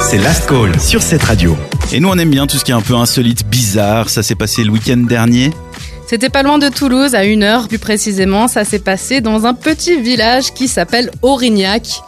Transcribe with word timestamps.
C'est 0.00 0.18
Last 0.18 0.46
Call 0.48 0.78
sur 0.80 1.02
cette 1.02 1.22
radio. 1.22 1.56
Et 1.92 2.00
nous, 2.00 2.08
on 2.08 2.18
aime 2.18 2.30
bien 2.30 2.46
tout 2.46 2.58
ce 2.58 2.64
qui 2.64 2.70
est 2.70 2.74
un 2.74 2.80
peu 2.80 2.94
insolite, 2.94 3.46
bizarre. 3.46 4.08
Ça 4.08 4.22
s'est 4.22 4.34
passé 4.34 4.64
le 4.64 4.70
week-end 4.70 4.98
dernier. 4.98 5.50
C'était 6.06 6.28
pas 6.28 6.42
loin 6.42 6.58
de 6.58 6.68
Toulouse, 6.68 7.14
à 7.14 7.24
une 7.24 7.42
heure 7.42 7.68
plus 7.68 7.78
précisément. 7.78 8.48
Ça 8.48 8.64
s'est 8.64 8.78
passé 8.78 9.20
dans 9.20 9.46
un 9.46 9.54
petit 9.54 10.00
village 10.00 10.52
qui 10.54 10.68
s'appelle 10.68 11.10
Aurignac. 11.22 12.02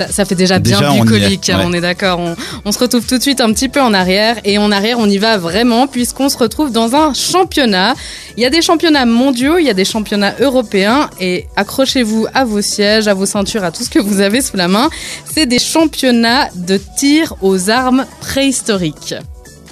Ça, 0.00 0.08
ça 0.10 0.24
fait 0.24 0.34
déjà 0.34 0.58
bien 0.58 0.78
Déjà, 0.80 0.92
bucolique, 0.92 1.50
hein, 1.50 1.58
ouais. 1.58 1.64
on 1.66 1.72
est 1.74 1.80
d'accord. 1.82 2.18
On, 2.20 2.34
on 2.64 2.72
se 2.72 2.78
retrouve 2.78 3.04
tout 3.06 3.18
de 3.18 3.22
suite 3.22 3.42
un 3.42 3.52
petit 3.52 3.68
peu 3.68 3.82
en 3.82 3.92
arrière. 3.92 4.36
Et 4.44 4.56
en 4.56 4.72
arrière, 4.72 4.98
on 4.98 5.06
y 5.08 5.18
va 5.18 5.36
vraiment, 5.36 5.86
puisqu'on 5.86 6.30
se 6.30 6.38
retrouve 6.38 6.72
dans 6.72 6.94
un 6.96 7.12
championnat. 7.12 7.94
Il 8.38 8.42
y 8.42 8.46
a 8.46 8.50
des 8.50 8.62
championnats 8.62 9.04
mondiaux, 9.04 9.58
il 9.58 9.66
y 9.66 9.70
a 9.70 9.74
des 9.74 9.84
championnats 9.84 10.34
européens. 10.40 11.10
Et 11.20 11.46
accrochez-vous 11.56 12.26
à 12.32 12.44
vos 12.46 12.62
sièges, 12.62 13.08
à 13.08 13.14
vos 13.14 13.26
ceintures, 13.26 13.62
à 13.62 13.72
tout 13.72 13.84
ce 13.84 13.90
que 13.90 13.98
vous 13.98 14.20
avez 14.20 14.40
sous 14.40 14.56
la 14.56 14.68
main. 14.68 14.88
C'est 15.30 15.44
des 15.46 15.58
championnats 15.58 16.48
de 16.54 16.80
tir 16.96 17.34
aux 17.42 17.68
armes 17.68 18.06
préhistoriques. 18.20 19.14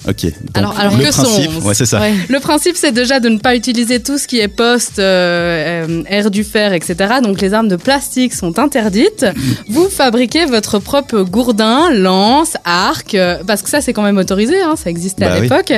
Ok. 0.09 0.23
Donc, 0.25 0.33
Alors- 0.55 0.79
alors 0.79 0.97
le 0.97 1.05
que 1.05 1.11
principe, 1.11 1.51
sont- 1.53 1.67
ouais, 1.69 1.75
c'est 1.75 1.85
ça. 1.87 2.01
Ouais. 2.01 2.15
Le 2.29 2.41
principe, 2.41 2.77
c'est 2.77 2.93
déjà 2.93 3.21
de 3.21 3.29
ne 3.29 3.39
pas 3.39 3.55
utiliser 3.55 4.01
tout 4.01 4.17
ce 4.17 4.27
qui 4.27 4.39
est 4.41 4.48
poste, 4.48 4.98
euh, 4.98 5.87
euh, 5.89 6.03
air 6.09 6.31
du 6.31 6.45
fer, 6.45 6.73
etc. 6.73 6.97
Donc 7.23 7.41
les 7.41 7.53
armes 7.53 7.69
de 7.69 7.77
plastique 7.77 8.33
sont 8.33 8.59
interdites. 8.59 9.27
Vous 9.69 9.89
fabriquez 9.91 10.47
votre 10.47 10.79
propre 10.79 11.21
gourdin, 11.23 11.91
lance, 11.93 12.57
arc, 12.65 13.15
euh, 13.15 13.39
parce 13.47 13.62
que 13.62 13.69
ça, 13.71 13.81
c'est 13.81 13.93
quand 13.93 14.03
même 14.03 14.17
autorisé, 14.19 14.61
hein, 14.61 14.75
ça 14.77 14.89
existait 14.91 15.27
Bah 15.27 15.33
à 15.33 15.37
oui. 15.37 15.43
l'époque. 15.43 15.73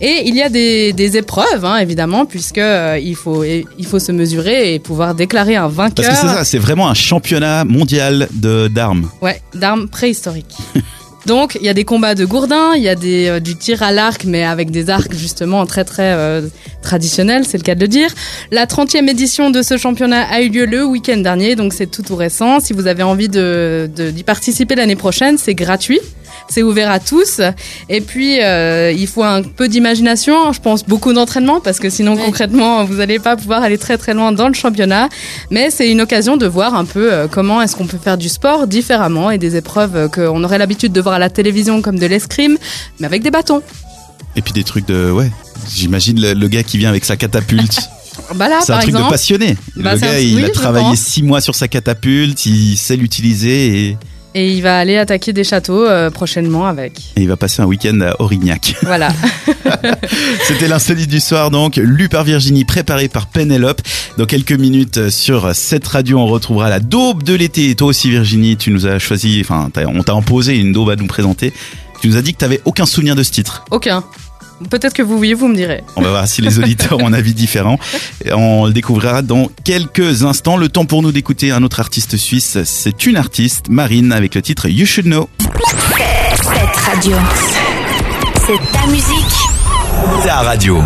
Et 0.00 0.22
il 0.26 0.34
y 0.36 0.42
a 0.42 0.48
des, 0.48 0.92
des 0.92 1.16
épreuves, 1.16 1.64
hein, 1.64 1.78
évidemment, 1.78 2.24
puisque 2.24 2.58
euh, 2.58 2.98
il 3.02 3.16
faut 3.16 3.42
il 3.44 3.86
faut 3.86 3.98
se 3.98 4.12
mesurer 4.12 4.74
et 4.74 4.78
pouvoir 4.78 5.14
déclarer 5.14 5.56
un 5.56 5.62
Parce 5.62 5.74
vainqueur. 5.74 6.06
que 6.10 6.14
c'est 6.14 6.26
ça, 6.28 6.44
c'est 6.44 6.58
vraiment 6.58 6.88
un 6.88 6.94
championnat 6.94 7.64
mondial 7.64 8.28
de 8.32 8.68
d'armes. 8.68 9.08
Ouais, 9.20 9.42
d'armes 9.54 9.88
préhistoriques. 9.88 10.54
Donc, 11.26 11.56
il 11.60 11.62
y 11.64 11.68
a 11.68 11.74
des 11.74 11.84
combats 11.84 12.14
de 12.14 12.24
gourdins, 12.24 12.72
il 12.74 12.82
y 12.82 12.88
a 12.88 12.94
des, 12.94 13.28
euh, 13.28 13.40
du 13.40 13.54
tir 13.56 13.82
à 13.82 13.92
l'arc, 13.92 14.24
mais 14.24 14.42
avec 14.44 14.70
des 14.70 14.90
arcs 14.90 15.14
justement 15.14 15.64
très 15.66 15.84
très 15.84 16.12
euh, 16.14 16.42
traditionnels, 16.82 17.44
c'est 17.46 17.58
le 17.58 17.62
cas 17.62 17.74
de 17.76 17.80
le 17.80 17.88
dire. 17.88 18.10
La 18.50 18.66
30e 18.66 19.08
édition 19.08 19.50
de 19.50 19.62
ce 19.62 19.76
championnat 19.76 20.22
a 20.22 20.40
eu 20.40 20.48
lieu 20.48 20.66
le 20.66 20.84
week-end 20.84 21.18
dernier, 21.18 21.54
donc 21.54 21.72
c'est 21.74 21.86
tout 21.90 22.02
tout 22.02 22.16
récent. 22.16 22.58
Si 22.60 22.72
vous 22.72 22.86
avez 22.88 23.02
envie 23.04 23.28
de 23.28 23.88
de- 23.94 24.10
d'y 24.10 24.24
participer 24.24 24.74
l'année 24.74 24.96
prochaine, 24.96 25.38
c'est 25.38 25.54
gratuit. 25.54 26.00
C'est 26.48 26.62
ouvert 26.62 26.90
à 26.90 27.00
tous. 27.00 27.40
Et 27.88 28.00
puis, 28.00 28.42
euh, 28.42 28.92
il 28.92 29.06
faut 29.06 29.22
un 29.24 29.42
peu 29.42 29.68
d'imagination, 29.68 30.52
je 30.52 30.60
pense 30.60 30.84
beaucoup 30.84 31.12
d'entraînement, 31.12 31.60
parce 31.60 31.78
que 31.78 31.88
sinon, 31.90 32.14
Ouais. 32.14 32.22
concrètement, 32.24 32.84
vous 32.84 32.94
n'allez 32.96 33.18
pas 33.18 33.36
pouvoir 33.36 33.62
aller 33.62 33.78
très 33.78 33.96
très 33.98 34.12
loin 34.14 34.32
dans 34.32 34.48
le 34.48 34.54
championnat. 34.54 35.08
Mais 35.50 35.70
c'est 35.70 35.90
une 35.90 36.00
occasion 36.00 36.36
de 36.36 36.46
voir 36.46 36.74
un 36.74 36.84
peu 36.84 37.12
euh, 37.12 37.26
comment 37.30 37.62
est-ce 37.62 37.76
qu'on 37.76 37.86
peut 37.86 37.98
faire 38.02 38.18
du 38.18 38.28
sport 38.28 38.66
différemment 38.66 39.30
et 39.30 39.38
des 39.38 39.56
épreuves 39.56 39.96
euh, 39.96 40.08
qu'on 40.08 40.42
aurait 40.44 40.58
l'habitude 40.58 40.92
de 40.92 41.00
voir 41.00 41.14
à 41.14 41.18
la 41.18 41.30
télévision 41.30 41.80
comme 41.82 41.98
de 41.98 42.06
l'escrime, 42.06 42.58
mais 43.00 43.06
avec 43.06 43.22
des 43.22 43.30
bâtons. 43.30 43.62
Et 44.36 44.42
puis 44.42 44.52
des 44.52 44.64
trucs 44.64 44.86
de. 44.88 45.10
Ouais. 45.10 45.30
J'imagine 45.74 46.20
le, 46.20 46.32
le 46.34 46.48
gars 46.48 46.62
qui 46.62 46.78
vient 46.78 46.88
avec 46.90 47.04
sa 47.04 47.16
catapulte. 47.16 47.78
Bah 48.34 48.46
c'est 48.64 48.72
un 48.72 48.78
truc 48.80 48.94
de 48.94 49.08
passionné. 49.08 49.56
Bah, 49.74 49.94
le 49.94 50.00
gars, 50.00 50.10
un- 50.12 50.18
il 50.18 50.36
oui, 50.36 50.44
a 50.44 50.50
travaillé 50.50 50.84
pense. 50.86 50.98
six 50.98 51.22
mois 51.22 51.40
sur 51.40 51.54
sa 51.54 51.66
catapulte, 51.66 52.44
il 52.44 52.76
sait 52.76 52.96
l'utiliser 52.96 53.88
et, 53.88 53.96
Et 54.34 54.52
il 54.52 54.62
va 54.62 54.78
aller 54.78 54.96
attaquer 54.96 55.32
des 55.32 55.44
châteaux 55.44 55.84
euh, 55.84 56.10
prochainement 56.10 56.66
avec. 56.66 56.98
et 57.16 57.22
il 57.22 57.28
va 57.28 57.36
passer 57.36 57.60
un 57.62 57.66
week-end 57.66 58.00
à 58.00 58.20
Aurignac. 58.20 58.74
Voilà. 58.82 59.10
C'était 60.46 60.68
l'insolite 60.68 61.08
du 61.08 61.20
soir 61.20 61.50
donc, 61.50 61.76
lu 61.76 62.08
par 62.08 62.24
Virginie, 62.24 62.64
préparé 62.64 63.08
par 63.08 63.26
Pénélope. 63.26 63.80
Dans 64.18 64.26
quelques 64.26 64.52
minutes 64.52 64.98
euh, 64.98 65.10
sur 65.10 65.54
cette 65.54 65.86
radio, 65.86 66.18
on 66.18 66.26
retrouvera 66.26 66.68
la 66.68 66.80
daube 66.80 67.22
de 67.22 67.34
l'été. 67.34 67.70
Et 67.70 67.74
toi 67.74 67.88
aussi 67.88 68.10
Virginie, 68.10 68.56
tu 68.56 68.70
nous 68.70 68.86
as 68.86 68.98
choisi, 68.98 69.40
enfin 69.40 69.70
on 69.86 70.02
t'a 70.02 70.12
imposé 70.12 70.56
une 70.56 70.72
daube 70.72 70.90
à 70.90 70.96
nous 70.96 71.06
présenter. 71.06 71.52
Tu 72.00 72.08
nous 72.08 72.16
as 72.16 72.22
dit 72.22 72.32
que 72.32 72.38
t'avais 72.38 72.60
aucun 72.64 72.86
souvenir 72.86 73.14
de 73.14 73.22
ce 73.22 73.30
titre. 73.30 73.64
Aucun. 73.70 74.02
Peut-être 74.70 74.94
que 74.94 75.02
vous 75.02 75.18
oui, 75.18 75.34
vous 75.34 75.48
me 75.48 75.54
direz. 75.54 75.82
On 75.96 76.02
va 76.02 76.10
voir 76.10 76.26
si 76.26 76.42
les 76.42 76.58
auditeurs 76.58 76.98
ont 77.00 77.06
un 77.06 77.12
avis 77.12 77.34
différent. 77.34 77.78
On 78.32 78.66
le 78.66 78.72
découvrira 78.72 79.22
dans 79.22 79.48
quelques 79.64 80.24
instants. 80.24 80.56
Le 80.56 80.68
temps 80.68 80.84
pour 80.84 81.02
nous 81.02 81.12
d'écouter 81.12 81.50
un 81.50 81.62
autre 81.62 81.80
artiste 81.80 82.16
suisse. 82.16 82.58
C'est 82.64 83.06
une 83.06 83.16
artiste, 83.16 83.68
Marine, 83.68 84.12
avec 84.12 84.34
le 84.34 84.42
titre 84.42 84.68
You 84.68 84.86
Should 84.86 85.06
Know. 85.06 85.28
Cette 86.36 86.76
radio. 86.76 87.16
C'est 88.46 88.72
ta 88.72 88.86
musique. 88.88 90.24
Ta 90.24 90.40
radio. 90.42 90.82